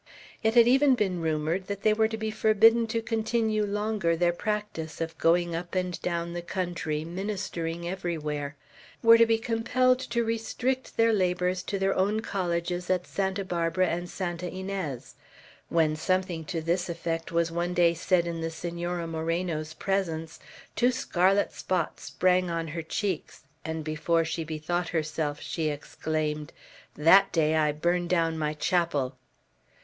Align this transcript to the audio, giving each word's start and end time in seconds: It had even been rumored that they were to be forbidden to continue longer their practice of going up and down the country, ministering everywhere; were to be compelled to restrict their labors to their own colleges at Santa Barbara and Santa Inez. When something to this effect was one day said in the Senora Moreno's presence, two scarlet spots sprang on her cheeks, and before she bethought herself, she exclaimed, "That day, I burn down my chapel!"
It 0.41 0.55
had 0.55 0.67
even 0.67 0.95
been 0.95 1.21
rumored 1.21 1.67
that 1.67 1.83
they 1.83 1.93
were 1.93 2.07
to 2.07 2.17
be 2.17 2.31
forbidden 2.31 2.87
to 2.87 3.03
continue 3.03 3.63
longer 3.63 4.15
their 4.17 4.33
practice 4.33 4.99
of 4.99 5.15
going 5.19 5.53
up 5.55 5.75
and 5.75 6.01
down 6.01 6.33
the 6.33 6.41
country, 6.41 7.05
ministering 7.05 7.87
everywhere; 7.87 8.55
were 9.03 9.19
to 9.19 9.27
be 9.27 9.37
compelled 9.37 9.99
to 9.99 10.23
restrict 10.23 10.97
their 10.97 11.13
labors 11.13 11.61
to 11.61 11.77
their 11.77 11.93
own 11.95 12.21
colleges 12.21 12.89
at 12.89 13.05
Santa 13.05 13.45
Barbara 13.45 13.89
and 13.89 14.09
Santa 14.09 14.49
Inez. 14.51 15.13
When 15.69 15.95
something 15.95 16.45
to 16.45 16.61
this 16.61 16.89
effect 16.89 17.31
was 17.31 17.51
one 17.51 17.75
day 17.75 17.93
said 17.93 18.25
in 18.25 18.41
the 18.41 18.49
Senora 18.49 19.05
Moreno's 19.05 19.75
presence, 19.75 20.39
two 20.75 20.91
scarlet 20.91 21.53
spots 21.53 22.05
sprang 22.05 22.49
on 22.49 22.69
her 22.69 22.81
cheeks, 22.81 23.43
and 23.63 23.83
before 23.83 24.25
she 24.25 24.43
bethought 24.43 24.89
herself, 24.89 25.41
she 25.41 25.69
exclaimed, 25.69 26.51
"That 26.95 27.31
day, 27.31 27.53
I 27.55 27.71
burn 27.71 28.07
down 28.07 28.39
my 28.39 28.55
chapel!" 28.55 29.15